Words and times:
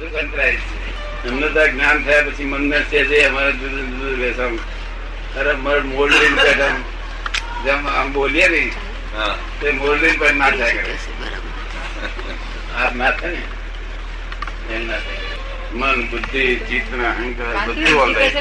એમને 0.00 1.48
તો 1.54 1.62
જ્ઞાન 1.68 2.04
થયા 2.04 2.22
પછી 2.22 2.44
મનને 2.44 2.78
છે 2.90 3.00
જે 3.04 3.26
અમારે 3.26 3.52
જુદું 3.52 3.86
જુદું 3.90 4.20
વેસમ. 4.20 4.54
અરે 5.38 5.52
મર 5.54 5.80
પેટ 6.44 6.60
આમ 6.60 6.84
જેમ 7.64 7.86
આમ 7.86 8.12
બોલીએ 8.12 8.48
ને 8.48 8.62
હા. 9.16 9.34
તે 9.60 9.72
મોરલીન 9.72 10.18
પણ 10.18 10.36
ના 10.36 10.50
થાય. 10.50 10.82
કરે 10.82 10.94
આ 12.76 12.90
ના 12.94 13.12
થાય 13.12 13.30
ને. 13.30 13.42
એમ 14.74 14.86
ના 14.86 14.98
થાય. 14.98 15.36
મન 15.72 16.08
બુદ્ધિ 16.10 16.44
ચિત્ત 16.68 16.90
અહંકાર 16.92 17.54
બધું 17.68 18.00
ઓનલાઈન 18.00 18.36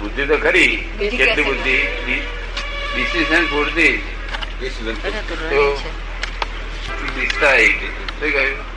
બુદ્ધિ 0.00 0.26
તો 0.26 0.36
ખરી 0.38 0.72
કેટલી 0.98 1.44
બુદ્ધિ? 1.44 1.76
ડિસિઝન 2.94 3.44
પૂરતી. 3.46 4.02
Decide. 7.18 7.80
શું 8.20 8.30
કહ્યું? 8.32 8.67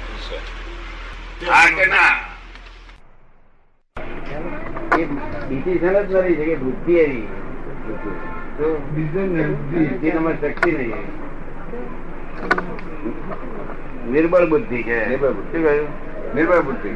હા 1.49 1.67
કે 1.77 1.85
ના 1.93 2.13
એ 4.97 5.01
ડિસિઝન 5.47 5.95
નથી 6.01 6.35
છે 6.37 6.45
કે 6.45 6.55
બુદ્ધિ 6.63 6.93
એવી. 6.99 7.27
તો 8.57 8.65
બુદ્ધિ 8.93 10.09
તમારી 10.11 10.39
શક્તિ 10.41 10.71
નહીં 10.71 11.05
નિર્બળ 14.13 14.47
બુદ્ધિ 14.47 14.79
છે 14.83 14.97
નિર્બળ 15.09 15.33
બુદ્ધિ. 15.37 15.57
કહ્યું? 15.65 15.87
નિર્ભય 16.35 16.61
બુદ્ધિ. 16.61 16.91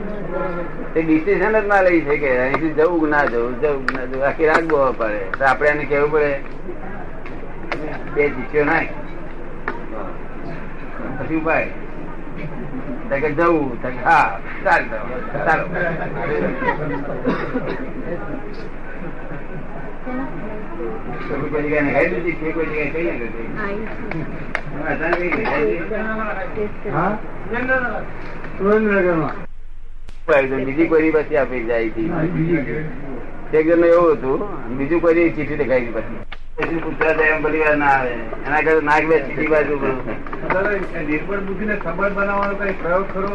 એ 0.96 1.02
ડિસિઝન 1.02 1.56
જ 1.56 1.62
ના 1.68 1.82
લઈ 1.82 2.20
કે 2.20 2.30
અહીંથી 2.42 2.76
જવું 2.78 3.10
ના 3.10 3.26
જવું 3.28 3.56
જવું 3.62 3.86
ના 3.94 4.06
જવું 4.06 4.28
આખી 4.28 4.50
રાત 4.52 4.66
બોવા 4.68 4.94
પડે. 5.00 5.22
તો 5.38 5.44
આપણે 5.46 5.70
એને 5.72 5.86
કેવું 5.86 6.12
પડે 6.12 6.32
બે 8.16 8.30
ચીઠીઓ 8.36 8.64
નાખ 8.66 8.92
પછી 11.18 11.40
ઉપાય. 11.42 11.85
તો 13.16 13.22
કે 13.22 13.30
જવું 13.32 13.78
હા 14.04 14.40
કોઈ 21.52 21.64
જગ્યાએ 21.64 22.08
દીધી 22.10 22.54
કોઈ 22.54 22.68
જગ્યાએ 22.68 22.92
કઈ 22.92 23.12
નથી. 23.12 23.48
બીજી 30.66 30.88
કોઈ 30.90 31.12
પછી 31.12 31.38
આપી 31.38 31.64
જાય 31.66 31.88
હતી 31.88 32.10
એક 33.54 33.68
જણ 33.68 33.84
એવું 33.86 34.18
હતું 34.18 34.40
બીજું 34.78 35.02
કોઈ 35.02 35.32
ચીઠી 35.32 35.58
દેખાઈ 35.58 35.92
પછી. 35.92 36.35
પછી 36.58 36.80
પૂછવા 36.84 37.24
એમ 37.24 37.42
બધી 37.44 37.62
વાર 37.62 37.78
ના 37.78 37.88
આવે. 37.94 38.12
એના 38.46 38.60
કરતા 38.66 38.84
નાગ 38.90 39.08
બે 39.10 39.16
સીધી 39.24 39.48
બાજુ 39.48 39.76
નિર્બળ 41.08 41.42
બુદ્ધિ 41.48 41.66
ને 41.66 41.76
સબળ 41.78 42.14
બનાવવાનો 42.18 42.56
કઈ 42.60 42.76
પ્રયોગ 42.82 43.08
ખરો? 43.14 43.32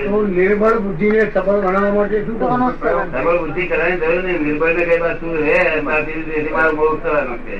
તો 0.00 0.18
નિર્બળ 0.28 0.78
બુદ્ધિ 0.86 1.10
ને 1.10 1.20
સબળ 1.26 1.60
બનાવવા 1.66 1.92
માટે 1.98 2.16
શું 2.24 2.36
કરવાનો 2.40 2.70
સબળ 2.72 3.38
બુદ્ધિ 3.44 3.66
કરવાની 3.66 4.00
જરૂર 4.02 4.22
નહીં. 4.24 4.42
નિર્બળ 4.46 4.74
ને 4.78 4.84
કઈ 4.90 5.00
બાજુ 5.04 5.28
હે 5.46 5.58
મારો 5.86 6.72
મોક્ષ 6.80 7.00
થવાનો 7.04 7.34
છે. 7.44 7.56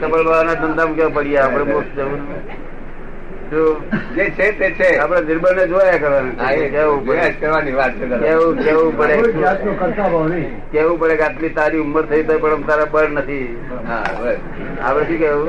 સબળ 0.00 0.08
બનાવવાના 0.08 0.58
ધંધામાં 0.62 0.96
કેવા 0.96 1.14
પડીએ? 1.16 1.38
આપડે 1.44 1.64
મોક્ષ 1.72 1.92
જવું 1.96 2.20
જો 3.50 3.62
જે 4.14 4.24
છે 4.30 4.46
તે 4.58 4.70
છે. 4.78 4.88
આપણે 4.98 5.20
નિર્બળ 5.20 5.54
ને 5.56 5.66
જોયા 5.66 5.98
કરવાનું. 5.98 6.34
કેવું 6.70 7.06
પડે. 7.06 7.30
કરવાની 7.40 7.72
વાત 7.72 7.92
છે 7.92 8.06
કેવું 8.06 8.58
કેવું 8.64 8.98
પડે? 8.98 9.14
કેવું 10.72 10.98
કે 11.00 11.22
આટલી 11.22 11.48
તારી 11.48 11.78
ઉંમર 11.78 12.04
થઈ 12.10 12.22
તો 12.22 12.38
પણ 12.38 12.62
તારા 12.62 12.84
બળ 12.84 13.08
નથી? 13.08 13.46
આપડે 14.82 15.04
શું 15.06 15.18
કેવું? 15.18 15.48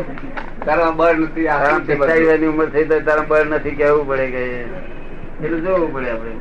તારા 0.66 0.92
બળ 0.92 1.16
નથી 1.26 1.48
પિસ્તાળીસ 1.88 2.48
ઉંમર 2.54 2.70
થઈ 2.70 2.86
તો 2.86 3.00
તારા 3.00 3.26
બળ 3.28 3.46
નથી 3.56 3.76
કેવું 3.82 4.08
પડે 4.08 4.28
કે? 4.32 4.44
એટલું 5.44 5.62
જોવું 5.66 5.94
પડે 5.94 6.10
આપડે 6.10 6.32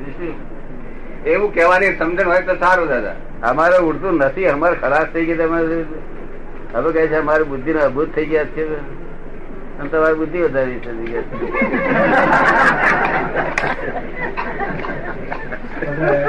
એવું 1.31 1.53
કેવાની 1.55 1.97
સમજણ 1.99 2.29
હોય 2.29 2.41
તો 2.41 2.55
સારું 2.57 2.89
દાદા. 2.89 3.15
અમારે 3.43 3.77
ઉડતું 3.79 4.15
નથી 4.17 4.47
અમારે 4.47 4.77
ખલાસ 4.81 5.07
થઈ 5.13 5.27
ગઈ 5.27 5.37
તમે 5.37 5.61
હવે 6.75 6.93
કહે 6.93 7.07
છે 7.09 7.17
અમારી 7.17 7.45
બુદ્ધિ 7.45 7.73
ને 7.73 7.81
અભૂત 7.81 8.15
થઈ 8.15 8.27
ગયા 8.27 8.45
છે. 8.45 8.65
અને 9.81 9.89
તમારી 9.89 10.15
બુદ્ધિ 10.15 10.43
વધારી 10.43 10.81
છે 10.81 10.91
થઈ 10.93 11.07
ગયા 11.07 11.23
છે 11.31 11.47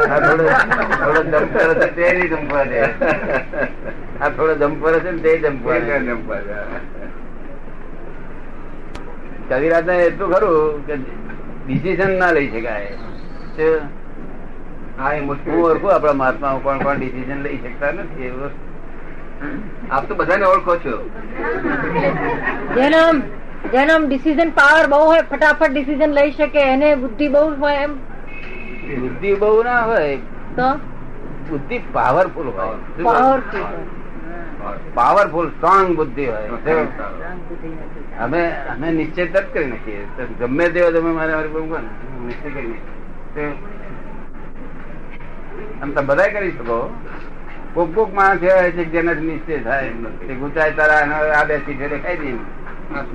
આ 0.09 0.19
થોડો 0.19 0.43
થોડો 0.99 1.21
જમ્પર 1.23 1.73
તે 1.95 2.13
નહીં 2.13 2.29
જમ્પવા 2.29 2.65
આ 4.21 4.29
થોડો 4.29 4.53
જમ્પર 4.55 4.99
છે 4.99 5.11
ને 5.11 5.19
તે 5.21 5.37
જમ્પવા 5.37 5.79
દે 5.79 5.99
કવિરાજ 9.49 9.85
ને 9.85 9.95
એટલું 9.97 10.33
ખરું 10.33 10.85
કે 10.85 10.95
ડિસિઝન 11.65 12.11
ના 12.19 12.31
લઈ 12.31 12.47
શકાય? 12.47 12.89
હા 14.97 15.13
ઓળખું 15.63 15.93
આપણા 15.93 16.13
મહાત્મા 16.13 16.59
કોણ 16.63 16.79
કોણ 16.79 16.97
ડિસિઝન 16.97 17.43
લઈ 17.43 17.57
શકતા 17.57 17.91
નથી 17.91 18.23
એવું. 18.23 18.51
આપ 19.91 20.07
તો 20.07 20.15
બધાને 20.15 20.45
ઓળખો 20.45 20.75
છો. 20.77 20.95
જેનો 23.61 23.93
જેનો 23.93 24.07
ડિસિઝન 24.07 24.49
પાવર 24.49 24.87
બહુ 24.87 24.99
હોય 24.99 25.21
ફટાફટ 25.21 25.71
ડિસિઝન 25.71 26.11
લઈ 26.11 26.31
શકે 26.31 26.59
એને 26.59 26.95
બુદ્ધિ 26.95 27.27
બહુ 27.27 27.55
હોય 27.55 27.75
એમ. 27.75 27.93
બુદ્ધિ 29.01 29.33
બહુ 29.33 29.63
ના 29.63 29.81
હોય 29.81 30.15
તો? 30.55 30.75
બુદ્ધિ 31.49 31.79
પાવરફુલ 31.93 32.47
હોય. 32.47 33.03
પાવરફુલ 33.03 33.61
પાવરફુલ 34.93 35.49
સ્ટ્રોંગ 35.49 35.95
બુદ્ધિ 35.95 36.25
હોય. 36.25 36.49
અમે 38.19 38.49
અમે 38.49 38.91
નિશ્ચય 38.91 39.25
તરત 39.25 39.53
કરી 39.53 39.65
નાખીએ. 39.65 40.05
ગમે 40.39 40.69
તેવો 40.69 40.91
તમે 40.91 41.11
મારે 41.11 41.35
મારી 41.35 41.47
બહુ 41.47 41.59
ને 41.59 41.77
નિશ્ચય 42.25 42.49
કરી 42.49 42.67
નાખીએ. 42.67 43.53
આમ 45.81 45.91
તમે 45.91 46.05
બધા 46.05 46.27
કરી 46.27 46.51
શકો. 46.51 46.95
કોક 47.73 47.95
કોક 47.95 48.13
માણસ 48.13 48.43
એવા 48.43 48.61
હોય 48.61 48.71
છે 48.71 48.85
જેને 48.85 49.13
નિશ્ચય 49.13 49.57
થાય. 49.57 49.89
તે 50.27 50.33
ગુચાય 50.33 50.71
તારા 50.71 51.31
આ 51.41 51.43
બેસી 51.43 51.73
છે 51.73 51.87
દેખાઈ 51.89 52.17
દે 52.17 52.60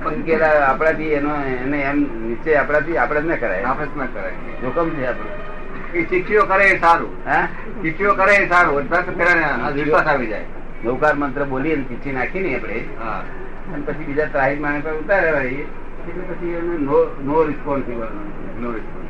પંકેલા 0.03 0.65
આપણાથી 0.65 1.03
એનો 1.03 1.35
એને 1.43 1.81
એમ 1.81 2.27
નીચે 2.27 2.55
આપણાથી 2.55 2.97
આપણે 2.97 3.21
જ 3.21 3.25
ના 3.25 3.35
કરાય. 3.35 3.63
આપણે 3.63 3.85
જ 3.85 3.89
ના 3.97 4.05
કરાય. 4.05 4.31
જોખમ 4.61 4.89
છે 4.89 5.05
આપણું. 5.05 5.57
એ 5.93 6.03
કરે 6.41 6.63
એ 6.63 6.79
સારું. 6.79 7.09
હા? 7.25 7.47
ચીઠીઓ 7.81 8.13
કરે 8.13 8.35
એ 8.35 8.49
સારું. 8.49 8.75
વિશ્વાસ 9.73 10.07
આવી 10.07 10.27
જાય. 10.27 10.45
નૌકાર 10.85 11.15
મંત્ર 11.15 11.43
બોલી 11.43 11.73
અને 11.73 12.11
નાખી 12.11 12.39
ને 12.39 12.55
આપણે. 12.55 12.73
અને 12.73 13.83
પછી 13.85 14.03
બીજા 14.03 14.25
ત્રાહિત 14.25 14.61
માણસ 14.61 14.83
પર 14.83 14.93
ઉતારે 14.93 15.31
વળી. 15.31 15.47
એટલે 15.47 16.21
પછી 16.21 16.49
એનો 16.49 16.73
નો 16.73 17.15
નો 17.23 17.43
રિસ્પોન્સિબલ 17.43 18.07
નો 18.61 18.71
રિસ્પોન્સ 18.71 19.07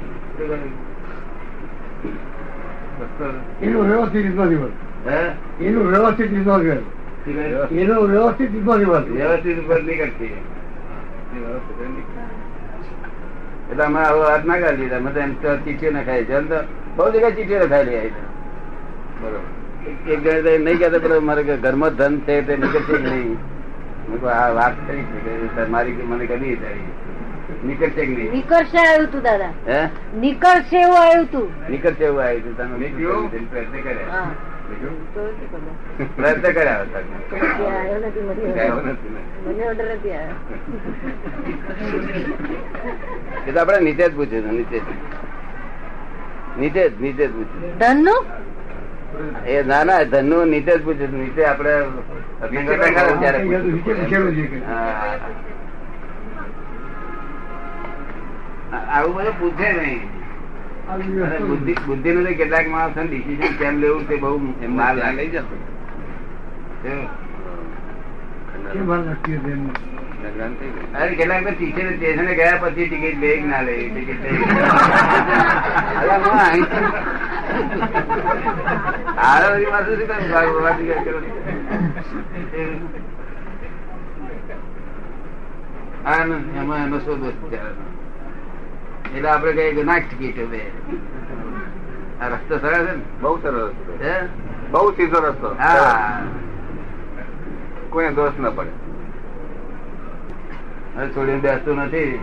એનું 3.61 3.88
વ્યવસ્થિત 3.88 4.25
ઇન્વોલ્વ 4.25 4.69
હે? 5.09 5.66
એનું 5.66 5.88
વ્યવસ્થિત 5.88 6.31
ઇન્વોલ્વ 6.33 6.73
શું 6.73 7.35
કહ્યું? 7.35 7.69
એનું 7.69 8.07
વ્યવસ્થિત 8.09 8.56
ઇન્વોલ્વ 8.56 8.94
વ્યવસ્થિત 9.00 9.59
ઉપર 9.59 9.83
નહીં 9.83 9.97
કરતી 9.97 9.97
એ 9.97 9.97
વ્યવસ્થિત 9.97 9.97
નહીં 9.97 9.97
કરતી. 9.97 10.35
એટલે 13.69 13.83
અમે 13.83 13.99
આવો 14.01 14.21
હાથ 14.23 14.45
ના 14.45 14.59
કાઢી 14.59 14.81
લીધા 14.81 14.99
અમે 14.99 15.11
તો 15.11 15.19
એમ 15.19 15.33
તો 15.38 15.55
ચીઠીઓ 15.63 15.91
નખાય 15.93 16.25
છે 16.25 16.35
એમ 16.35 16.47
તો 16.47 16.59
બહુ 16.95 17.07
જગ્યાએ 17.09 17.35
ચીઠીઓ 17.35 17.59
નખાયેલી 17.61 17.97
આવી 17.97 18.13
બરોબર 19.19 19.41
એક 19.88 20.21
જણ 20.21 20.43
તો 20.43 20.51
નહીં 20.59 20.79
કહેતા 20.79 21.01
પેલો 21.01 21.19
મારે 21.23 21.43
કે 21.43 21.57
ઘરમાં 21.59 21.97
ધન 21.97 22.15
છે 22.23 22.38
તે 22.43 22.57
નીકળશે 22.57 22.93
કે 22.93 23.01
નહીં 23.05 23.35
મેં 24.07 24.19
કહું 24.19 24.31
આ 24.33 24.47
વાત 24.53 24.75
કરી 24.83 25.03
છે 25.55 25.67
મારી 25.69 26.05
મને 26.05 26.25
કદી 26.27 26.55
થાય 26.57 26.81
નીકળશે 27.63 28.01
કે 28.01 28.11
નહીં 28.11 28.31
નિકળશે 28.33 28.79
આવ્યું 28.81 29.09
તું 29.09 29.23
દાદા 29.23 29.51
હે 29.65 29.79
નિકળશે 30.19 30.77
એવું 30.79 30.99
આવ્યું 30.99 31.27
તું 31.29 31.47
નીકળશે 31.69 32.03
એવું 32.05 32.23
આવ્યું 32.23 32.44
તું 32.45 32.55
તમે 32.59 32.75
નીકળ્યું? 32.77 33.29
પ્રયત્ન 33.49 33.81
કર્યા 33.81 34.23
પ્રયત્ન 36.16 36.51
કર્યા 36.51 36.85
એ 43.47 43.47
તો 43.47 43.59
આપડે 43.59 43.79
નીચે 43.81 44.03
જ 44.03 44.12
પૂછ્યું 44.15 44.42
હતું 44.42 44.56
નીચે 44.56 44.77
જ. 44.77 44.80
નીચે 46.57 46.81
જ 46.83 46.86
નીચે 47.00 47.24
જ 47.24 47.30
પૂછ્યું 47.30 47.80
ધનનું 47.80 48.25
એ 49.47 49.63
ના 49.63 49.83
ના 49.83 50.03
ધનનું 50.06 50.50
નીચે 50.50 50.71
જ 50.71 50.80
પૂછ્યું 50.83 51.07
હતું. 51.07 51.19
નીચે 51.19 51.45
હા. 51.45 51.56
આવું 58.89 59.13
બધું 59.15 59.33
પૂછે 59.39 59.74
નહીં. 59.74 60.01
બુદ્ધિ 60.88 61.74
બુદ્ધિ 61.86 62.12
નું 62.12 62.28
કેટલાક 62.34 62.68
માણસ 62.69 63.00
ડિસિઝન 63.06 63.56
કેમ 63.57 63.80
લેવું 63.81 64.04
તે 64.07 64.16
બહુ 64.18 64.30
માર 64.38 64.69
માલ 64.72 64.95
લાગે. 64.98 65.42
છે 66.84 66.94
અરે 70.94 71.13
કેટલાક 71.16 71.44
તો 71.44 71.51
ટીચર 71.51 71.88
સ્ટેશને 71.92 72.34
ગયા 72.34 72.62
પછી 72.62 72.88
ટિકિટ 72.88 73.19
લે 73.19 73.30
ના 73.44 73.62
લે 73.62 73.75
ટિકિટ 73.89 74.24
એમાં 86.56 86.81
એનો 86.81 87.00
શું 87.00 87.19
દોષ? 87.22 87.36
એટલે 89.15 89.30
આપડે 89.30 89.54
કઈ 89.54 89.75
કે 89.75 89.83
નાખ 89.83 90.04
ટિકિટ 90.09 90.39
હવે 90.39 90.62
આ 92.21 92.27
રસ્તો 92.27 92.57
સરળ 92.57 92.86
છે 92.86 92.92
ને? 92.92 93.01
બહુ 93.21 93.38
સરસ. 93.42 94.01
હે? 94.01 94.27
બહુ 94.71 94.92
સીધો 94.92 95.19
રસ્તો 95.19 95.56
હા. 95.59 96.24
કોઈ 97.89 98.09
દોષ 98.09 98.39
ના 98.39 98.50
પડે. 98.50 98.69
હવે 100.95 101.07
છોડીને 101.07 101.39
બેસતું 101.39 101.77
નથી. 101.77 102.19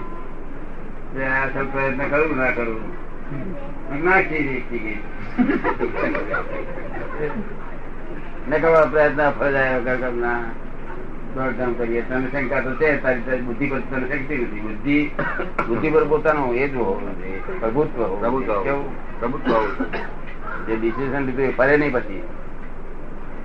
પ્રયત્ન 1.72 2.08
કરું 2.08 2.36
ના 2.36 2.50
કરું. 2.50 3.04
નાખી 4.04 4.64
ટિકિટ 4.68 5.04
ને 8.48 8.58
કરો 8.58 8.86
પ્રયત્ન 8.90 9.30
ફળાય 9.30 9.78
વગર 9.78 9.96
કરના 9.96 10.42
દોડધામ 11.34 11.72
કરીએ. 11.78 12.02
તને 12.08 12.26
શંકા 12.32 12.60
તો 12.60 12.70
છે 12.80 12.88
તારી 13.02 13.24
તારી 13.26 13.46
બુદ્ધિ 13.48 13.66
પર 13.66 13.80
તને 13.90 14.06
શક્તિ 14.10 14.34
નથી. 14.34 14.60
બુદ્ધિ 14.66 14.96
બુદ્ધિ 15.68 15.88
પર 15.90 16.04
પોતાનું 16.06 16.54
એ 16.54 16.68
જ 16.68 16.76
હોવું 16.76 17.16
જોઈએ. 17.20 17.40
પ્રભુત્વ 17.60 18.00
પ્રભુત્વ 18.20 18.62
કેવું? 18.62 18.90
પ્રભુત્વ 19.20 19.52
જે 20.66 20.76
ડિસિઝન 20.76 21.24
લીધું 21.26 21.44
એ 21.44 21.50
ફરે 21.50 21.76
નહીં 21.76 21.92
પછી. 21.92 22.22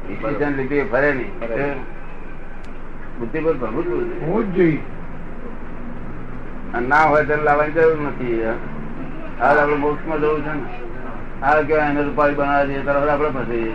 ડિસિઝન 0.07 0.53
લીધું 0.59 0.77
એ 0.77 0.85
ફરે 0.91 1.09
નહીં. 1.13 1.31
બુદ્ધિ 3.19 3.39
પર 3.39 3.55
પ્રભુત્વ 3.63 3.91
હોવું 4.25 4.53
જ 4.53 4.55
જોઈએ. 4.55 4.81
અને 6.73 6.87
ના 6.87 7.05
હોય 7.13 7.23
તો 7.23 7.41
લાવવાની 7.43 7.71
જરૂર 7.71 8.01
નથી 8.01 8.41
હાલ 9.39 9.57
આપડે 9.59 9.75
મોક્ષમાં 9.75 10.19
જવું 10.21 10.41
છે 10.45 10.53
ને. 10.53 10.63
હાલ 11.41 11.65
કેવાય 11.65 11.89
એને 11.89 12.01
રૂપાળી 12.03 12.35
બનાવવા 12.35 12.65
દઈએ 12.65 12.81
તરફ 12.87 13.09
આપડે 13.09 13.29
ફસાઈએ. 13.29 13.73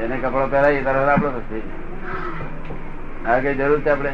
એને 0.00 0.16
કપડો 0.16 0.46
પહેરાવીએ 0.46 0.82
તરફ 0.82 1.08
આપડે 1.08 1.38
થશે 1.38 1.62
આ 3.28 3.38
કઈ 3.38 3.54
જરૂર 3.54 3.80
છે 3.80 3.90
આપડે 3.90 4.12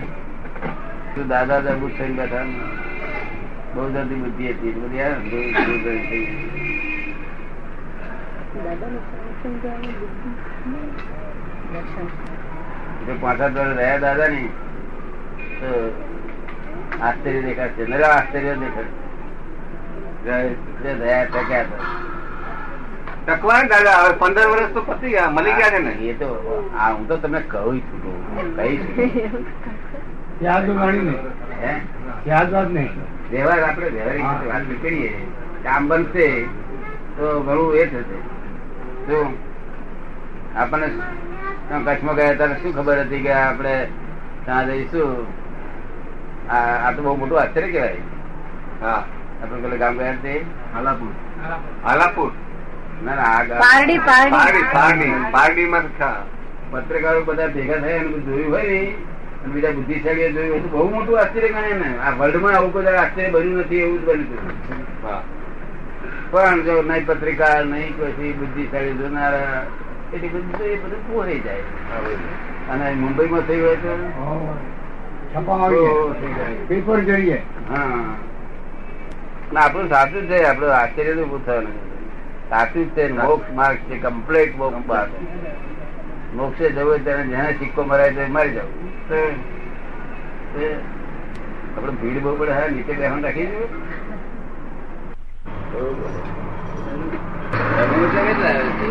દાદા 1.28 1.60
દરબુજ 1.60 1.98
થઈને 1.98 2.14
બેઠા 2.14 2.44
બહુ 3.74 3.92
જલ્દી 3.92 4.14
બુદ્ધિ 4.14 4.50
હતી. 4.50 4.72
બધી 4.72 5.00
પાંચ 13.20 13.56
રહ્યા 13.78 13.98
દાદા 13.98 14.28
ની. 14.28 14.50
તો 15.60 15.94
આશ્ચર્ય 17.02 17.42
દેખાશે 17.42 17.86
નરા 17.86 18.08
આશ્ચર્ય 18.08 18.54
દેખાશે 18.54 20.94
દયા 20.94 21.24
ટક્યા 21.24 21.60
હતા. 21.60 22.15
ટકવા 23.26 23.62
દાદા 23.70 23.96
હવે 24.02 24.12
પંદર 24.20 24.48
વર્ષ 24.50 24.74
તો 24.74 24.82
પતી 24.88 25.12
ગયા 25.14 25.30
મળી 25.36 25.56
ગયા 25.58 25.72
છે 25.74 25.80
ને 25.86 25.92
એ 26.10 26.12
તો 26.20 26.28
આ 26.80 26.90
હું 26.92 27.08
તો 27.08 27.16
તમને 27.24 27.40
કહું 27.52 27.80
છું 27.86 27.98
તો. 28.04 28.10
કહી 28.56 28.76
યાદ 30.44 30.68
વાળી 30.80 31.04
નહીં. 31.08 31.80
યાદ 32.26 32.52
વાત 32.56 32.70
નહીં. 32.76 32.92
વ્યવહાર 33.30 33.62
આપણે 33.68 33.88
વ્યવહારિક 33.96 34.46
વાત 34.52 34.64
કરીએ 34.82 35.10
કામ 35.64 35.88
બનશે 35.88 36.26
તો 37.16 37.26
ઘણું 37.46 37.76
એ 37.80 37.86
થશે. 37.92 38.18
શું 39.06 39.28
આપણને 40.56 40.88
કચ્છમાં 41.86 42.16
ગયા 42.16 42.38
ત્યારે 42.38 42.56
શું 42.62 42.72
ખબર 42.78 42.98
હતી 43.04 43.22
કે 43.26 43.32
આપણે 43.42 43.74
ત્યાં 44.44 44.66
જઈશું? 44.66 45.12
આ 46.50 46.64
આ 46.86 46.92
તો 46.96 47.02
બહુ 47.02 47.16
મોટું 47.20 47.38
આશ્ચર્ય 47.40 47.70
કહેવાય. 47.72 48.02
હા. 48.82 49.00
આપણે 49.42 49.62
પેલા 49.62 49.80
ગામ 49.84 49.94
ગયા 50.02 50.18
તે? 50.26 50.34
હાલાપુર. 50.74 51.12
હાલાપુર. 51.84 52.30
પારડી 53.04 53.98
પારડી. 53.98 54.30
પારડી 54.30 54.62
પારડી. 54.72 55.12
પારડી 55.32 55.66
માં 55.66 55.86
પત્રકારો 56.72 57.20
બધા 57.24 57.48
ભેગા 57.48 57.80
થયા 57.80 58.00
અને 58.00 58.18
જોયું 58.26 58.50
હોય 58.52 58.62
ને. 58.62 58.78
અને 59.44 59.52
બીજા 59.54 59.72
બુદ્ધિશાળી 59.72 60.32
જોયું 60.32 60.50
હોય 60.50 60.60
તો 60.60 60.68
બહુ 60.68 60.90
મોટું 60.90 61.20
આશ્ચર્ય 61.20 61.48
ગણે 61.48 61.72
ને 61.74 61.88
આ 61.98 62.10
વર્લ્ડમાં 62.10 62.54
આવું 62.54 62.72
બધા 62.72 62.96
આશ્ચર્ય 63.02 63.28
બન્યું 63.30 63.60
નથી 63.60 63.80
એવું 63.80 63.98
જ 64.00 64.04
બન્યું 64.04 64.26
હતું. 64.26 64.54
પણ 66.30 66.62
જો 66.62 66.82
નહીં 66.82 67.06
પત્રિકા 67.06 67.64
નહીં 67.64 67.92
પછી 67.98 68.32
બુદ્ધિશાળી 68.32 68.94
જોનારા 68.94 69.62
એટલે 70.14 70.28
બધું 70.28 70.66
એ 70.66 70.76
બધું 70.76 71.02
પોરાઈ 71.08 71.40
જાય. 71.40 71.64
અને 72.70 72.90
મુંબઈમાં 72.94 73.42
થયું 73.42 73.66
હોય 73.66 73.76
તો. 73.76 73.92
પેપર 76.68 77.00
જોઈએ. 77.00 77.42
હા. 77.68 78.04
ના 79.52 79.60
આપણું 79.60 79.88
સાચું 79.88 80.22
જ 80.22 80.30
છે. 80.30 80.44
આપણું 80.44 80.74
આશ્ચર્ય 80.74 81.14
તો 81.14 81.24
પૂછવાનું 81.24 81.70
નથી. 81.70 81.95
સાચું 82.50 82.84
જ 82.86 82.94
છે 82.96 83.04
મોક્ષ 83.12 83.48
માર્ગ 83.54 83.78
છે 83.88 83.96
કમ્પ્લીટ 83.98 84.52
મોક્ષ 84.56 84.86
માર્ગ. 84.88 85.12
મોક્ષે 86.34 86.64
જવું 86.70 86.86
હોય 86.86 87.00
ત્યારે 87.00 87.24
જેને 87.30 87.50
સિક્કો 87.58 87.80
મરાય 87.84 88.12
તો 88.12 88.20
એ 88.20 88.28
મારી 88.28 88.54
જવું. 88.56 88.90
તો 89.08 89.16
એ 90.60 90.68
આપણે 91.76 91.92
ભીડ 92.00 92.18
બહુ 92.22 92.32
પડે 92.38 92.52
હા 92.52 92.68
નીચે 92.68 92.92
બેહવાનું 92.92 93.24
રાખી 93.24 93.48
દઉં 93.52 93.62
થર્મોમીટર 97.76 98.22
કેટલા 98.28 98.52
આવે 98.52 98.70
છે 98.78 98.88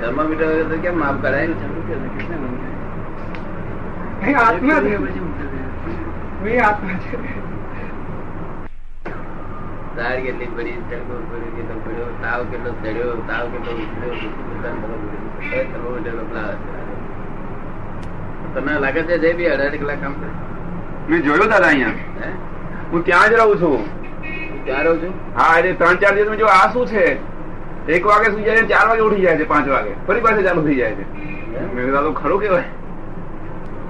થર્મોમીટર 0.00 0.46
વગર 0.46 0.66
તો 0.70 0.76
કેમ 0.84 0.96
માપ 1.02 1.16
કરાય 1.22 1.44
એ 4.22 4.34
આત્મા 4.36 4.80
છે. 4.80 4.92
એ 6.46 6.58
આત્મા 6.60 6.98
છે. 7.04 7.16
દાળ 10.00 10.18
કેટલી 10.26 10.50
પડી 10.56 10.76
તડકો 10.90 11.14
પડ્યો 11.30 11.50
કેટલો 11.56 11.76
પડ્યો 11.86 12.10
તાવ 12.22 12.40
કેટલો 12.52 12.70
ચડ્યો 12.82 13.14
તાવ 13.30 13.44
કેટલો 13.52 13.72
છે. 13.78 15.60
તમને 18.54 18.72
લાગે 18.84 19.02
છે 19.08 19.16
જે 19.24 19.30
બી 19.40 19.50
અઢાર 19.54 19.74
કલાક 19.82 20.00
કામ 20.04 20.14
મેં 21.08 21.20
જોયું 21.26 21.50
દાદા 21.52 21.70
અહીંયા. 21.72 22.32
હું? 22.92 23.00
ત્યાં 23.04 23.28
જ 23.30 23.34
રહું 23.40 23.58
છું. 23.60 23.82
ત્યાં 24.64 24.84
રહું 24.84 24.98
છું? 25.02 25.12
હા 25.36 25.52
એટલે 25.58 25.72
ત્રણ 25.82 25.96
ચાર 26.04 26.14
દિવસ 26.16 26.38
જો 26.42 26.48
આ 26.54 26.66
શું 26.72 26.86
છે? 26.92 27.04
એક 27.98 28.02
વાગે 28.12 28.28
સુઈ 28.32 28.46
જાય 28.48 28.66
ચાર 28.72 28.84
વાગે 28.90 29.02
ઉઠી 29.08 29.24
જાય 29.26 29.38
છે 29.42 29.46
પાંચ 29.52 29.66
વાગે. 29.76 29.92
ફરી 30.08 30.24
પાછું 30.26 30.44
ચાલુ 30.48 30.62
થઈ 30.66 30.78
જાય 30.80 30.94
છે. 30.94 31.04
મેં 31.74 31.92
તો 31.94 32.12
ખરું 32.20 32.38
કેવાય 32.40 32.68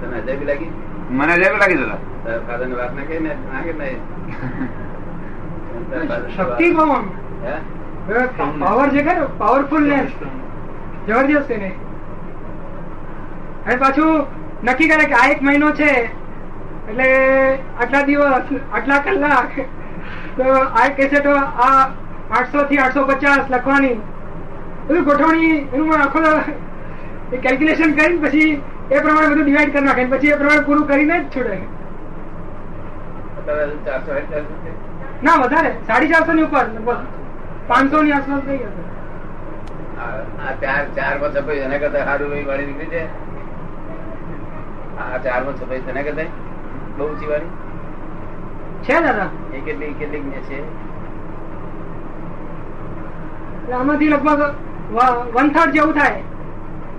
તને 0.01 0.15
અજાબી 0.21 0.49
લાગી? 0.53 0.71
મને 1.17 1.33
અજાબ 1.39 1.55
લાગી 1.65 1.79
દાદા. 1.83 2.01
તારા 2.47 2.67
ની 2.67 2.79
વાત 2.83 2.93
ના 3.01 3.09
કહી 3.09 3.21
ને? 3.27 3.33
ના 3.53 3.63
કે 3.67 3.73
નહીં 3.81 3.99
તારા 4.29 4.80
શક્તિ 5.91 6.71
વાત- 6.71 8.59
પાવર 8.61 8.89
છે 8.89 9.03
ખરો? 9.03 9.27
પાવરફુલનેસ 9.39 10.11
જબરજસ્ત 11.07 11.51
એને 11.51 11.71
અને 13.67 13.77
પાછું 13.77 14.27
નક્કી 14.65 14.89
કરે 14.89 15.05
કે 15.05 15.15
આ 15.15 15.31
એક 15.31 15.43
મહિનો 15.43 15.71
છે 15.71 15.91
એટલે 16.89 17.09
આટલા 17.81 18.03
દિવસ 18.03 18.53
આટલા 18.73 18.99
કલાક. 18.99 19.51
તો 20.37 20.45
આ 20.53 20.89
કહેશે 20.97 21.21
તો 21.21 21.31
આ 21.31 21.91
આઠસો 22.31 22.63
થી 22.63 22.79
આઠસો 22.79 23.05
પચાસ 23.05 23.51
લખવાની. 23.51 24.01
બધું 24.89 25.05
ગોઠવણી 25.05 25.59
એનું 25.75 25.93
આખો 25.99 26.21
કેલ્ક્યુલેશન 27.43 27.93
કરીને 27.93 28.29
પછી 28.29 28.63
એ 28.91 29.01
પ્રમાણે 29.01 29.29
બધું 29.29 29.45
ડિવાઈડ 29.45 29.73
કરી 29.73 29.85
નાખે. 29.85 30.05
પછી 30.05 30.29
એ 30.29 30.37
પ્રમાણે 30.37 30.61
પૂરું 30.61 30.87
કરીને 30.87 31.21
જ 31.21 31.37
છોડે. 31.37 31.59
ના 35.25 35.39
વધારે. 35.43 35.71
સાડી 35.89 36.13
ચારસો 36.13 36.33
ની 36.39 36.47
ઉપર. 36.49 36.67
પાંચસો 37.69 38.03
ની 38.03 38.13
આસપાસ 38.19 38.43
થઈ 38.47 38.59
હશે 38.61 38.83
આ 40.45 40.53
ચાર 40.63 40.83
ચારમાં 40.99 41.33
છપાઈ 41.35 41.65
એના 41.65 41.81
કરતા 41.83 42.05
સારું 42.09 42.31
વાળી 42.51 42.69
નીકળી 42.69 42.91
છે 42.95 43.03
આ 45.05 45.19
ચારમાં 45.27 45.59
છપાઈ 45.59 45.83
તેના 45.89 46.05
કરતા 46.07 46.29
બહુ 46.97 47.05
ઊંચી 47.09 47.29
વાળી. 47.33 47.53
છે 48.87 48.97
દાદા. 49.07 49.29
એ 49.57 49.61
કેટલી 49.67 50.23
ને 50.31 50.41
છે? 50.49 50.59
આમાંથી 53.79 54.11
લગભગ 54.15 54.43
વન 55.37 55.49
થર્ડ 55.55 55.75
જેવું 55.79 55.95
થાય. 55.99 56.23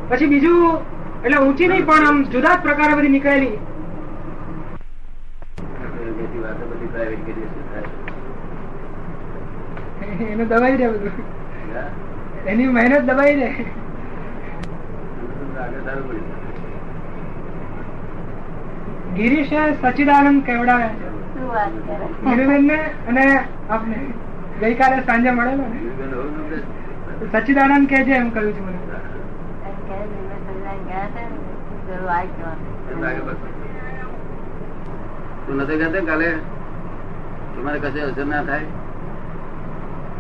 પછી 0.10 0.30
બીજું 0.36 0.62
એટલે 1.24 1.38
ઊંચી 1.40 1.68
નહીં 1.74 1.86
પણ 1.90 2.06
આમ 2.12 2.24
જુદા 2.36 2.56
જ 2.56 2.62
પ્રકારે 2.68 2.94
બધી 3.00 3.14
નીકળેલી. 3.16 3.58
બધી 6.20 6.42
વાતો 6.46 6.64
બધી 6.72 6.92
પ્રાઇવેટ 6.94 7.26
કરી? 7.26 7.50
એનું 10.32 10.48
દબાઈ 10.48 10.78
દે 10.78 10.88
બધું. 10.88 11.14
એની 12.46 12.68
મહેનત 12.68 13.06
દબાઈ 13.06 13.36
દે 13.36 13.48
ગિરીશે 19.16 19.62
સચિદાનંદ 19.82 20.44
કેવડાવ્યા 20.46 20.96
છે. 20.96 21.08
ગિરિબેન 22.26 22.64
ને 22.66 22.78
અને 23.08 23.26
આપને. 23.70 23.98
ગઈકાલે 24.60 25.04
સાંજે 25.04 25.32
મળેલો 25.32 25.66
ને. 25.66 25.80
સચિદાનંદ 27.34 27.88
કે 27.90 28.04
છે 28.04 28.14
એમ 28.14 28.32
કહ્યું 28.32 28.54
છું 28.54 28.66
મને. 28.66 28.80
તું 35.46 35.58
નથી 35.58 35.78
કહેતો 35.78 36.06
કાલે? 36.06 36.30
તમારે 37.54 37.80
કશે 37.80 38.02
અસર 38.02 38.26
ના 38.26 38.44
થાય? 38.44 38.81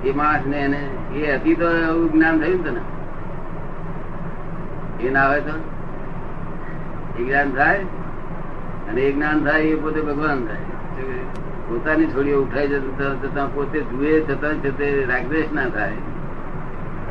એ 0.05 0.11
માણસ 0.11 0.45
ને 0.45 0.57
એને, 0.57 0.89
એ 1.15 1.35
હતી 1.35 1.55
તો 1.55 1.69
એવું 1.69 2.11
જ્ઞાન 2.11 2.39
થયું 2.39 2.63
તને? 2.65 2.81
એ 5.03 5.09
ના 5.11 5.27
હોય 5.27 5.41
તો? 5.41 5.51
એ 7.19 7.23
જ્ઞાન 7.25 7.51
થાય? 7.51 7.79
અને 8.89 9.01
એ 9.01 9.11
જ્ઞાન 9.11 9.43
થાય 9.43 9.61
એ 9.61 9.75
પોતે 9.75 10.01
ભગવાન 10.01 10.45
થાય. 10.45 10.57
પોતાની 11.67 12.07
છોડીઓ 12.07 12.41
ઉઠાઈ 12.41 12.67
જતું 12.67 12.97
છતાં 12.97 13.53
પોતે 13.53 13.81
જુએ 13.81 14.21
છતાં 14.21 14.53
છતે 14.53 15.05
રાગદ્વેષ 15.05 15.53
ના 15.53 15.69
થાય. 15.69 15.91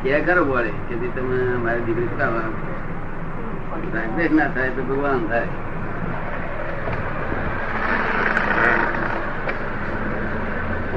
કે 0.03 0.19
ખરો 0.21 0.45
પડે 0.45 0.69
કે 0.69 0.95
તમે 0.95 1.57
મારી 1.57 1.81
દીકરી 1.81 2.03
ઉઠાવો. 2.03 2.39
રાગદ્વેષ 3.95 4.31
ના 4.31 4.47
થાય 4.47 4.69
તો 4.69 4.83
ભગવાન 4.83 5.27
થાય. 5.27 5.47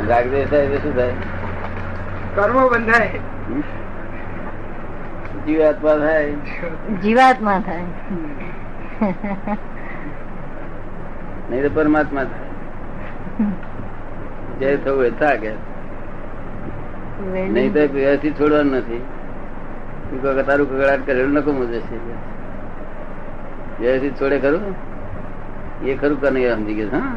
રાગદ્વેષ 0.08 0.50
થાય 0.50 0.68
તો 0.68 0.76
શું 0.76 0.96
થાય? 0.96 1.12
કર્મ 2.34 2.68
બંધાય. 2.68 3.10
જીવાત્મા 5.46 5.96
થાય. 5.96 6.32
જીવાત્મા 7.02 7.58
થાય. 7.60 7.84
નહીં 11.50 11.62
તો 11.62 11.70
પરમાત્મા 11.74 12.24
થાય. 12.24 12.50
જે 14.58 14.76
થવું 14.76 15.04
એ 15.04 15.10
થાકે. 15.10 15.52
નહીં 17.48 17.72
તો 17.72 17.80
વ્યવસ્થિત 17.94 18.40
છોડવાનું 18.40 18.72
નથી. 18.72 19.02
તારું 20.46 20.70
કગડાટ 20.70 21.06
કરેલું 21.06 21.32
નકો 21.32 21.52
મજે 21.52 21.80
છે. 21.80 21.98
વ્યવસ્થિત 23.80 24.20
છોડે 24.20 24.38
ખરું? 24.38 24.60
એ 25.86 25.94
ખરું 25.94 26.20
કનૈયા 26.20 26.54
સમજી 26.54 26.74
ગયો 26.74 26.88
હા? 26.88 27.16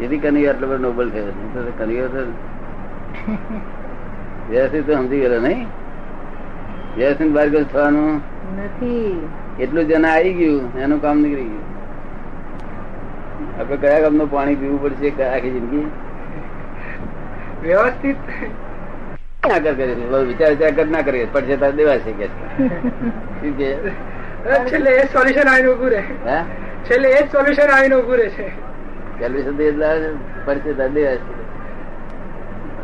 જેથી 0.00 0.18
કનૈયા 0.18 0.50
એટલે 0.50 0.66
બધો 0.66 0.78
નોબલ 0.78 1.10
થયો 1.10 1.24
કનૈયા 1.24 1.70
તો 1.70 1.84
કનૈયો 1.84 2.08
તો 2.08 2.20
વ્યવસ્થિત 4.50 4.86
તો 4.86 4.92
સમજી 4.92 5.20
ગયેલો 5.20 5.38
નહીં? 5.40 5.66
વ્યવસ્થિત 6.96 7.30
બાર 7.30 7.48
થવાનું? 7.72 8.16
નથી. 8.64 9.28
એટલું 9.60 9.84
જન 9.88 10.06
આવી 10.06 10.34
ગયું 10.34 10.78
એનું 10.78 11.02
કામ 11.02 11.16
નીકળી 11.18 11.44
ગયું. 11.44 11.64
આપડે 13.60 13.76
કયા 13.76 14.00
કામનું 14.00 14.30
પાણી 14.30 14.54
પીવું 14.54 14.82
પડશે 14.82 15.24
આખી 15.24 15.50
જિંદગી? 15.50 15.86
વ્યવસ્થિત. 17.62 18.16
ના 19.48 19.58
કર 19.58 19.72
વિચાર 20.24 20.50
વિચાર 20.50 20.72
કર 20.72 20.86
ના 20.86 21.02
કરીએ 21.02 21.26
પડશે 21.32 21.56
તાર 21.56 21.72
દેવાશે 21.72 22.12
કે 22.12 22.26
છેલ્લે 24.70 24.90
એ 24.90 25.04
સોલ્યુશન 25.12 25.48
આવીને 25.48 25.68
ઉભું 25.68 25.90
રહે. 25.90 26.02
હે? 26.26 26.38
છેલ્લે 26.84 27.08
એ 27.08 27.26
સોલ્યુશન 27.32 27.70
આવીને 27.70 27.94
ઉભું 27.94 28.16
રહે 28.16 28.28
છે. 28.28 28.46
કેલ્વિશન 29.18 29.56
તો 29.56 29.62
એટલા 29.62 29.94
પડશે 30.44 30.72
તાર 30.72 30.88
દેવાશે 30.88 31.43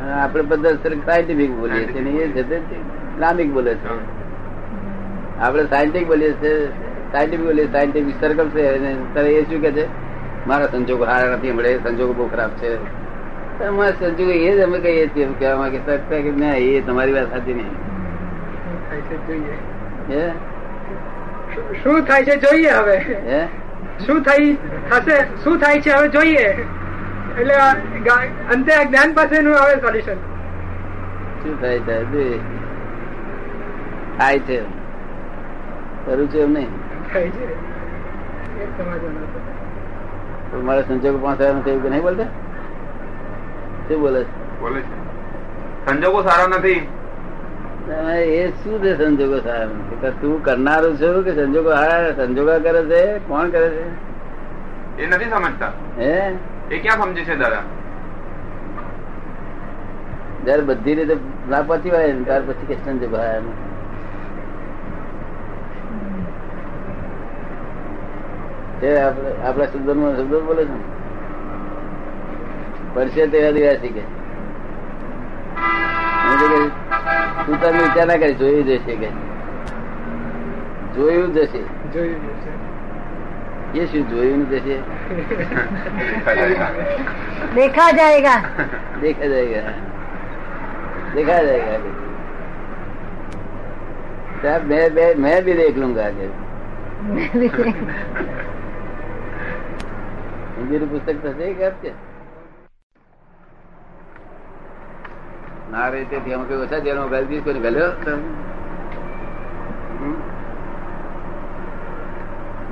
આપણે 0.09 0.43
બધા 0.43 0.71
સાયન્ટિફિક 0.73 1.51
બોલીએ 1.51 1.85
છીએ 1.87 2.01
ને 2.01 2.11
એ 2.11 2.29
છે 2.29 2.43
તે 2.43 2.57
ઇસ્લામિક 2.57 3.53
બોલે 3.53 3.75
છે. 3.75 3.89
આપડે 5.41 5.65
સાયન્ટિફિક 5.65 6.09
બોલીએ 6.09 6.33
છીએ 6.33 6.67
સાયન્ટિફિક 7.13 7.47
બોલીએ 7.47 7.73
સાયન્ટિફિક 7.73 8.15
સર્કલ 8.21 8.49
છે 8.49 8.79
ત્યારે 9.13 9.31
એ 9.31 9.43
શું 9.43 9.63
કે 9.63 9.73
છે? 9.73 9.87
મારા 10.49 10.67
સંજોગો 10.67 11.05
સારા 11.05 11.33
નથી 11.37 11.53
મળે 11.53 11.79
સંજોગો 11.79 12.13
બહુ 12.13 12.29
ખરાબ 12.29 12.51
છે. 12.51 12.77
તો 13.59 13.65
અમારા 13.65 13.91
સંજોગો 13.91 14.31
એ 14.31 14.59
જ 14.59 14.61
અમે 14.61 14.79
કહીએ 14.79 15.07
છીએ 15.07 15.25
એમ 15.25 15.33
કહેવા 15.33 15.57
માંગે 15.57 15.79
કે 15.79 16.31
ના 16.31 16.55
એ 16.55 16.81
તમારી 16.81 17.13
વાત 17.13 17.31
સાચી 17.31 17.55
નહીં. 17.55 17.91
જોઈએ? 19.27 20.21
હે? 20.21 20.29
શું- 21.55 21.83
શું 21.83 22.05
થાય 22.05 22.25
છે 22.25 22.37
જોઈએ 22.37 22.71
હવે? 22.71 22.97
હે? 22.99 23.49
શું 24.07 24.23
થઈ 24.23 24.57
થશે? 24.91 25.45
શું 25.45 25.59
થાય 25.59 25.81
છે 25.81 25.91
હવે 25.91 26.09
જોઈએ? 26.09 26.55
એટલે 27.39 27.55
અંતે 28.55 28.85
જ્ઞાન 28.85 29.13
પાસેનું 29.13 29.59
આવે 29.59 29.75
સોલ્યુશન 29.75 30.15
શું 31.43 31.61
થાય 31.61 31.79
થાય. 31.79 32.05
થાય 34.19 34.39
છે. 34.39 34.61
કરું 36.07 36.29
છે 36.29 36.39
એમ 36.39 36.53
નહીં? 36.53 36.67
મારા 40.67 40.83
સંજોગો 40.83 41.19
પાંચ 41.19 41.39
થયું 41.39 41.83
કે 41.83 41.89
નહીં 41.89 42.03
બોલતા? 42.03 42.25
શું 43.89 44.01
બોલે 44.01 44.25
છે? 44.25 44.61
બોલે 44.61 44.81
છે. 44.81 45.87
સંજોગો 45.87 46.23
સારા 46.23 46.47
નથી. 46.47 46.89
એ 48.19 48.49
શું 48.49 48.83
છે 48.83 49.05
સંજોગો 49.05 49.41
સારા 49.41 49.65
નથી? 49.65 50.11
તું 50.21 50.45
કરનારું 50.45 50.97
છું 50.97 51.25
કે 51.25 51.35
સંજોગો 51.35 51.71
હારા? 51.71 52.13
સંજોગો 52.13 52.59
કરે 52.59 52.85
છે? 52.85 53.19
કોણ 53.19 53.51
કરે 53.51 53.69
છે? 53.69 54.11
એ 55.03 55.07
નથી 55.07 55.25
સમજતા. 55.25 55.73
હે? 55.99 56.33
એ 56.71 56.79
ક્યાં 56.79 57.03
સમજે 57.03 57.25
છે 57.25 57.37
દાદા? 57.37 57.63
જયારે 60.45 60.63
બધી 60.63 60.95
રીતે 60.95 61.17
ના 61.49 61.63
પહોંચી 61.63 61.91
હોય 61.91 62.13
ને 62.13 62.25
ત્યાર 62.25 62.43
પછી 62.43 62.67
કે 62.67 62.77
સંજોગો 62.85 63.17
હારા 63.17 63.41
નથી. 63.41 63.69
છે 68.81 68.89
આપણે 69.03 69.31
આપણા 69.45 69.67
શબ્દોમાં 69.67 70.17
શબ્દો 70.17 70.41
બોલે 70.41 70.63
છે? 70.65 70.79
પડશે 72.95 73.27
તેવા 73.27 73.53
દિવસી 73.53 73.93
કે. 73.93 74.03
તો 77.47 77.57
તમે 77.57 77.83
વિચાર 77.83 78.07
ના 78.07 78.17
કરી 78.17 78.35
જોયું 78.35 78.65
જશે 78.65 78.95
કે. 78.97 79.09
જોયું 80.95 81.33
જશે 81.33 81.61
જોયું 81.93 82.21
છે 82.45 82.70
એ 83.76 83.86
શું 83.88 84.04
જોયું 84.10 84.44
જશે 84.52 84.76
देखा 87.56 87.86
जाएगा 87.92 88.36
देखा 89.02 89.28
जाएगा 89.28 89.64
देखा 91.16 91.38
जाएगा 91.44 91.76
साहब 94.42 94.66
मैं 94.66 94.82
मैं 94.92 95.10
मैं 95.18 95.38
भी 95.44 95.54
देख 95.56 95.78
लूंगा 95.78 96.06
आगे 96.06 96.28
हिंदी 100.58 100.78
पुस्तक 100.88 101.18
થશે 101.24 101.48
કે 101.54 101.66
આપશે 101.66 101.92
ના 105.72 105.86
રે 105.90 106.02
તેથી 106.06 106.34
અમે 106.34 106.46
કઈ 106.46 106.60
ઓછા 106.60 106.82
જેલમાં 106.82 107.10
ગાલી 107.10 107.30
દીધી 107.30 107.46
કોઈને 107.46 107.62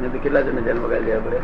તો 0.02 0.18
કેટલા 0.24 0.42
જણ 0.46 0.64
જેલ 0.66 0.78
ગાલી 0.92 1.12
દે 1.12 1.20
પડે? 1.26 1.40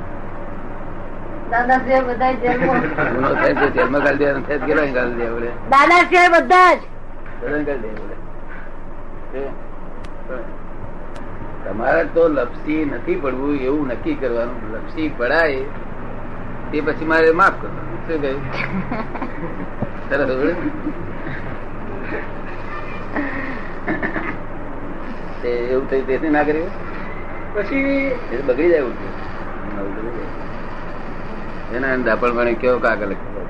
દાદા 1.51 1.79
સિવાય 1.85 2.03
બધા 2.09 2.33
જેલમાં. 2.43 2.83
ગુનો 3.15 3.29
થાય 3.39 3.55
તો 3.61 3.67
જેલમાં 3.77 4.03
ગાલી 4.07 4.21
દેવાનો 4.23 4.43
થાય 4.47 4.59
તો 4.59 4.67
કેટલા 4.67 4.89
ગાલી 4.97 5.17
દેવા 5.21 5.39
પડે? 5.39 5.51
દાદા 5.73 6.03
બધા 6.35 6.73
જ. 6.75 6.81
બધાને 7.41 7.65
કરી 7.69 7.81
દેવું 7.85 7.99
પડે. 8.03 8.17
તે 9.33 9.41
તમારે 11.65 12.05
તો 12.15 12.23
લપસી 12.37 12.83
નથી 12.85 13.19
પડવું 13.27 13.55
એવું 13.69 13.85
નક્કી 13.95 14.17
કરવાનું. 14.23 14.61
લપસી 14.75 15.09
પડાય 15.19 15.63
તે 16.71 16.79
પછી 16.87 17.11
મારે 17.13 17.31
માફ 17.43 17.57
કરવાનું. 17.61 17.99
શું 18.07 18.19
કહ્યું? 18.23 18.43
સરસ 20.09 20.31
તે 25.43 25.51
એવું 25.73 25.87
થયું 25.91 26.07
તેથી 26.07 26.35
ના 26.39 26.47
કર્યું? 26.51 26.73
પછી 27.55 28.13
બગડી 28.47 28.71
જાય 28.71 28.83
જાય. 28.83 29.13
એના 31.75 31.97
દાપણ 32.07 32.33
મને 32.39 32.53
કેવો 32.63 32.79
કાગળ 32.85 33.11
લખ્યો 33.13 33.47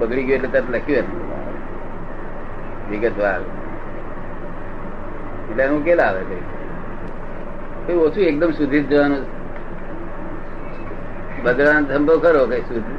બગડી 0.00 0.24
ગયો 0.28 0.36
એટલે 0.36 0.48
તરત 0.54 0.68
લખ્યું 0.74 1.08
વિગતવાર. 2.90 3.42
એટલે 5.50 5.62
હું 5.68 5.78
ઉકેલ 5.80 6.00
આવે 6.06 6.22
કઈ 7.86 7.98
ઓછું 8.06 8.24
એકદમ 8.30 8.52
સુધી 8.60 8.84
જવાનું. 8.90 9.22
બગડાનો 11.44 11.80
ધંધો 11.90 12.14
કરો 12.24 12.42
કઈ 12.54 12.64
સુધી 12.68 12.98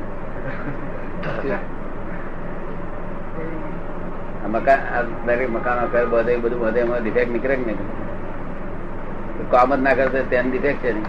મકાન 4.54 4.80
દરેક 5.26 5.50
મકાનો 5.50 5.84
ઘર 5.92 6.06
બધે, 6.14 6.34
બધું 6.44 6.60
બધે 6.62 6.82
ડિફેક્ટ 7.04 7.32
નીકળે 7.34 7.56
કે 7.56 7.64
નહીં? 7.68 7.80
કામ 9.50 9.70
જ 9.72 9.80
ના 9.80 9.96
કરતો 9.96 10.20
તેમ 10.30 10.46
ડિફેક્ટ 10.50 10.82
છે 10.82 10.92
નહીં 10.92 11.08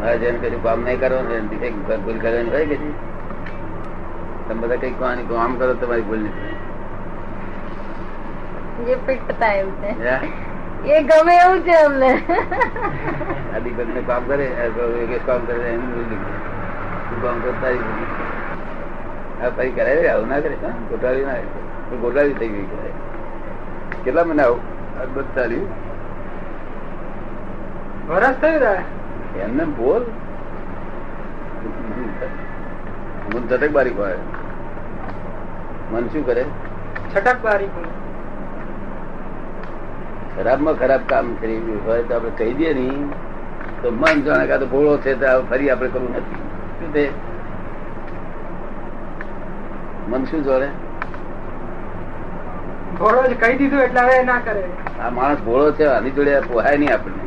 મારે 0.00 0.16
જેને 0.18 0.38
કશું 0.40 0.62
કામ 0.62 0.78
નહીં 0.84 0.98
કરવાનું 1.00 1.32
એને 1.32 1.46
ડિફેક્ટ 1.48 1.78
ભૂલ 2.04 2.18
કરવાની 2.18 2.52
હોય 2.52 2.66
કે 2.66 2.76
છે? 2.76 2.90
તમે 4.46 4.60
બધા 4.62 4.80
કઈ 4.82 4.94
કામ 5.00 5.18
કામ 5.30 5.50
કરો 5.58 5.66
તો 5.70 5.78
તમારી 5.82 6.06
ભૂલ 6.08 6.22
નથી 6.22 6.56
જે 8.86 8.94
પીટતા 9.06 9.52
એવું 9.54 9.74
છે 9.80 9.90
હે? 10.02 10.16
એ 10.88 11.02
ગમે 11.04 11.34
એવું 11.36 11.60
છે 11.64 11.74
અમને 11.82 12.10
આ 13.54 13.58
દીપક 13.60 13.88
ને 13.94 14.02
કામ 14.06 14.22
કરે 14.30 14.46
આ 14.54 14.66
એક 15.02 15.12
એક 15.12 15.24
કામ 15.26 15.40
કરે 15.46 15.56
એની 15.72 15.90
ભૂલ 15.92 16.06
નથી 16.06 16.22
તું 17.08 17.18
કામ 17.22 17.36
કરતા 17.42 17.60
તારી 17.62 17.82
ભૂલ 17.82 17.98
નથી. 17.98 18.26
આ 19.42 19.50
પછી 19.50 19.72
કરાય 19.72 20.00
રે, 20.02 20.08
આવું 20.10 20.28
ના 20.28 20.40
કરે 20.40 20.56
હા? 20.62 20.74
ગોટાળી 20.90 21.26
ના 21.26 21.38
કરે. 21.42 21.60
તો 21.90 21.94
ગોટાળી 22.02 22.36
થઈ 22.40 22.50
ગઈ 22.54 22.66
કહેવાય. 22.70 22.94
કેટલા 24.04 24.24
મને 24.24 24.42
આવું 24.42 24.62
ચાલ્યું 25.36 25.68
વરસ 28.08 28.36
થયું 28.42 28.80
એમને 29.44 29.64
બોલ. 29.64 30.02
હું 33.28 33.48
જટક 33.48 33.72
બારી 33.72 33.90
હોય 33.90 34.18
મન 35.92 36.08
શું 36.12 36.26
કરે? 36.26 36.44
છટક 37.14 37.38
બારી 37.42 37.70
ખરાબમાં 40.36 40.74
ખરાબ 40.74 41.00
કામ 41.08 41.34
કરી 41.34 41.78
હોય 41.86 42.02
તો 42.02 42.14
આપણે 42.16 42.30
કહી 42.38 42.54
દઈએ 42.54 42.72
નહીં 42.74 43.06
તો 43.82 43.90
મન 43.90 44.22
જાણે 44.22 44.46
કાં 44.46 44.60
તો 44.60 44.66
ભોળો 44.66 44.98
છે 44.98 45.14
તો 45.14 45.26
ફરી 45.50 45.70
આપણે 45.70 45.88
કરવું 45.88 46.10
નથી. 46.16 46.42
શું 46.80 46.92
તે? 46.92 47.04
મન 50.08 50.24
શું 50.24 50.44
જોડે? 50.44 50.68
ઘોડો 52.98 53.20
જ 53.30 53.34
કહી 53.42 53.56
દીધું 53.58 53.80
એટલે 53.80 54.00
હવે 54.06 54.16
ના 54.28 54.40
કરે. 54.46 54.62
આ 55.02 55.10
માણસ 55.18 55.40
ભોળો 55.48 55.66
છે 55.72 55.84
આની 55.90 56.14
જોડે 56.16 56.32
પોહાય 56.48 56.78
નહીં 56.78 56.92
આપણને. 56.92 57.26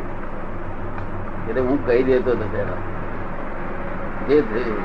એટલે 1.49 1.61
હું 1.67 1.77
કહી 1.85 2.03
દેતો 2.03 2.31
હતો 2.31 2.47
પેલા 2.55 2.79
જે 4.27 4.37
થયું. 4.49 4.83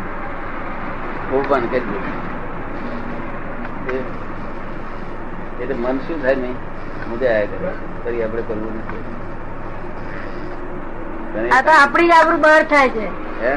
ઓપન 1.39 1.63
કરી 1.71 1.85
દે 3.87 3.97
એટલે 5.61 5.75
મન 5.77 5.97
શું 6.07 6.19
થાય 6.23 6.37
નહીં? 6.37 6.57
મજા 7.11 7.33
આવ્યા 7.33 7.49
કરે 7.55 7.71
ફરી 8.05 8.23
આપણે 8.23 8.43
કરવું 8.43 8.75
નથી. 8.79 9.03
આ 11.57 11.63
તો 11.63 11.73
આપણી 11.79 12.09
જ 12.11 12.15
આબરૂ 12.21 12.39
બહાર 12.47 12.63
થાય 12.75 12.91
છે. 12.91 13.07
હે? 13.43 13.53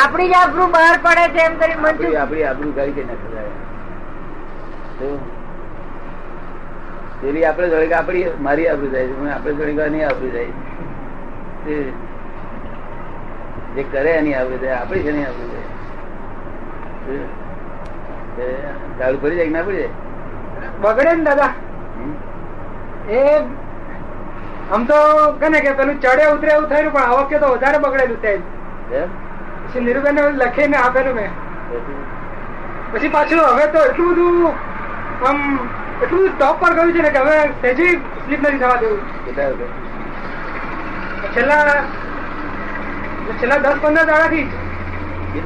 આપણી 0.00 0.28
જ 0.28 0.34
આબરૂ 0.40 0.68
બહાર 0.74 0.94
પડે 1.06 1.24
છે 1.36 1.40
એમ 1.46 1.54
કરી 1.62 1.76
મન 1.76 1.86
આપણી 1.86 2.16
આપણી 2.16 2.44
આબરૂ 2.50 2.72
ગાડી 2.72 2.96
કે 2.98 3.02
ના 3.04 3.18
તો 4.98 5.08
પેલી 7.24 7.44
આપણે 7.44 7.68
જોડે 7.68 7.86
કે 7.86 7.94
આપણી 7.94 8.24
મારી 8.40 8.68
આબરૂ 8.68 8.88
જાય 8.88 9.06
છે 9.06 9.30
આપણે 9.30 9.52
જોડે 9.52 9.72
કે 9.72 9.90
નહીં 9.90 10.08
આબરૂ 10.08 10.30
જાય 10.30 10.52
જે 13.76 13.82
કરે 13.92 14.10
એની 14.10 14.34
આબરૂ 14.34 14.58
જાય 14.58 14.76
આપડી 14.76 15.02
છે 15.02 15.12
નહીં 15.12 15.26
આબરૂ 15.26 15.48
જાય 15.52 15.68
ગાળું 18.98 19.20
પડી 19.22 19.36
જાય 19.36 19.50
ના 19.50 19.62
પડી 19.62 19.76
જાય? 19.76 19.92
બગડે 20.80 21.12
ને 21.12 21.24
દાદા. 21.24 21.52
એ 23.10 23.20
આમ 24.72 24.84
તો 24.84 24.98
કને 25.40 25.58
કે 25.60 25.72
પેલું 25.72 26.00
ચડે 26.00 26.24
ઉતરે 26.26 26.50
એવું 26.52 26.68
થયું 26.68 26.92
પણ 26.92 27.02
આ 27.02 27.14
વખતે 27.14 27.38
તો 27.38 27.46
વધારે 27.46 27.78
બગડેલું 27.78 28.18
એમ? 28.24 28.42
પછી 29.66 29.80
નીરુબેન 29.80 30.20
લખીને 30.36 30.76
આપેલું 30.76 31.14
મેં. 31.14 31.30
પછી? 31.70 32.02
પછી 32.92 33.08
પાછું 33.08 33.40
હવે 33.48 33.66
તો 33.66 33.80
એટલું 33.84 34.12
બધું 34.12 34.52
આમ 35.28 35.38
એટલું 36.02 36.20
બધું 36.20 36.38
ટોપ 36.38 36.60
પર 36.60 36.74
ગયું 36.74 36.92
છે 36.92 37.02
ને 37.02 37.10
કે 37.10 37.18
હવે 37.18 37.40
સહેજે 37.40 37.92
સ્લીપ 37.92 38.42
નથી 38.42 38.58
થવા 38.58 38.76
દેવું. 38.76 38.98
છેલ્લા 41.36 41.84
છેલ્લા 43.42 43.58
દસ 43.58 43.74
પંદર 43.80 44.04
દાડાથી 44.04 44.50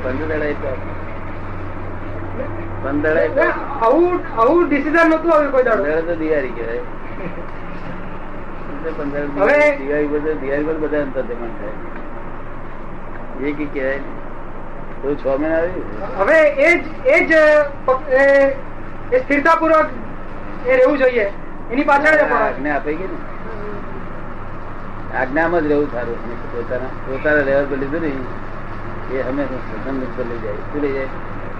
પંદર 0.03 0.29
દાડા 0.29 0.77
પંદર 2.83 3.53
આવું. 3.83 4.21
આવું 4.39 4.69
ડિસિઝન 4.69 5.11
નતું 5.11 5.35
આવ્યું 5.35 5.53
કોઈ 5.53 5.63
દાડો. 5.63 5.85
તો 5.85 6.15
દિવાળી 6.15 6.49
કહેવાય. 6.49 6.79
હવે- 9.41 9.77
દિવાળી 9.77 10.07
બધે 10.07 10.35
દિવાળી 10.35 10.65
પર 10.65 10.75
બધા 10.75 11.03
અંતર્ધમન 11.03 11.49
થાય. 11.49 13.49
એ 13.49 13.53
કી 13.53 13.65
કહેવાય. 13.65 14.01
તો 15.03 15.15
છ 15.15 15.27
મહિના 15.27 15.59
હવે 16.17 16.41
એ 16.41 16.79
જ 16.79 16.85
એ 17.07 17.25
જ 17.25 17.33
એ 18.13 18.53
એ 19.13 19.19
સ્થિરતાપૂર્વક 19.19 19.87
એ 20.67 20.77
રહેવું 20.77 20.99
જોઈએ. 20.99 21.33
એની 21.71 21.85
પાછળ 21.85 22.15
આજ્ઞા 22.33 22.77
આપી 22.77 22.95
ગઈ 22.95 23.07
ને 23.07 23.17
આજ્ઞામાં 25.17 25.61
જ 25.63 25.67
રહેવું 25.67 25.93
સારું. 25.93 26.17
પોતાના 26.53 26.87
પોતાના 26.87 27.41
લેવલ 27.41 27.67
પર 27.71 27.77
લીધું 27.77 28.01
ને 28.01 28.13
એ 29.15 29.23
હંમેશા 29.23 29.57
સ્વતંત્ર 29.57 30.07
ઉપર 30.07 30.25
લઈ 30.31 30.39
જાય. 30.39 30.53
શું 30.53 30.83
લઈ 30.83 30.93
જાય? 30.93 31.05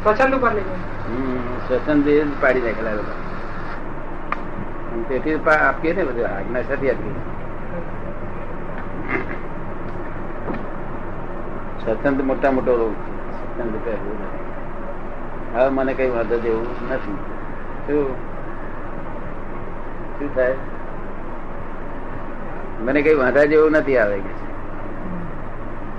સ્વચ્છંદ 0.03 0.35
ઉપર 0.35 0.55
લઈ 0.55 0.61
જાય. 0.61 0.75
હમ, 1.09 1.59
જ 2.25 2.41
પાડી 2.41 2.61
નાખેલા 2.61 2.91
બધા. 2.91 3.13
તેથી 5.09 5.35
આપીએ 5.51 5.93
ને 5.93 6.05
બધું. 6.05 6.27
આજ્ઞા 6.37 6.63
સાથે 6.63 6.91
આપીએ. 6.91 7.13
સ્વતંત્ર 11.85 12.23
મોટા 12.23 12.51
મોટો 12.51 12.77
રોગ 12.77 12.95
છે. 12.95 13.19
સ્વતંત્ર 13.31 13.91
હવે 15.59 15.69
મને 15.69 15.95
કઈ 15.95 16.11
વાંધો 16.11 16.39
જેવું 16.39 16.67
નથી. 16.91 17.15
શું? 17.87 18.38
શું 20.19 20.35
થાય? 20.35 20.57
મને 22.87 23.01
કઈ 23.03 23.17
વાંધા 23.21 23.47
જેવું 23.53 23.73
નથી 23.73 23.99
આવે 23.99 24.19
કે. 24.25 24.33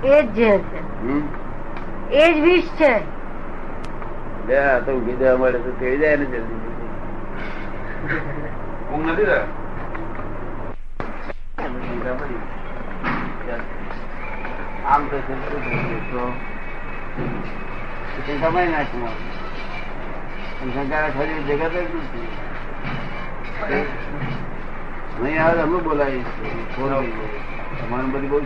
એ 0.08 0.10
જ 0.22 0.24
છે. 0.34 0.52
એ 2.10 2.12
જ 2.34 2.36
વિષ 2.44 2.68
છે. 2.78 2.92
બે 4.46 4.56
તો 4.84 4.90
ઊંઘી 4.92 5.18
જવા 5.20 5.38
મળે 5.40 5.58
તો 5.64 5.70
થઈ 5.80 5.96
જાય 5.98 6.16
ને 6.16 6.24
જલ્દી 6.24 6.60
ઊંઘ 8.92 9.06
નથી 9.12 9.26
થાય 9.30 9.46
આમ 14.92 15.02
તો 15.10 15.16
સમય 15.26 15.38
ફરી 21.16 21.40
જગત 21.48 21.72
જ 21.72 21.74
નથી. 21.80 22.49
નહીં 25.20 25.40
આવે 25.40 25.60
અમે 25.60 25.78
બોલાવીએ 25.80 26.24
ફોન 26.74 26.92
અમારે 26.92 28.06
બધી 28.12 28.30
બહુ 28.30 28.38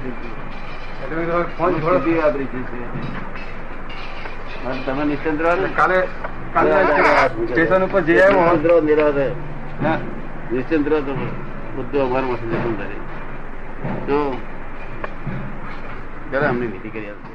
ફોન 1.56 1.72
થોડો 1.76 1.98
વાપરી 2.16 2.46
છે 2.46 2.58
તમે 4.84 5.04
નિશ્ચિંત 5.04 5.40
રહો 5.40 5.54
ને. 5.54 5.68
કાલે 5.76 5.98
કાલે 6.54 6.70
સ્ટેશન 7.44 7.82
ઉપર 7.82 8.00
જઈ 8.02 8.20
આવ્યો 8.20 8.80
નિરાશ 8.80 9.20
હા. 9.82 9.98
નિશ્ચિંત 10.50 10.86
રહો 10.86 11.00
તમે. 11.02 11.26
બધું 11.76 12.02
અમારું 12.02 12.30
મસ્ત 12.30 12.44
જતું 12.50 12.74
કરે 12.76 12.96
જો 14.08 14.18
ચાલો 16.30 16.46
અમને 16.48 16.66
વિધિ 16.66 16.88
કરી 16.90 17.08
આપજો. 17.08 17.33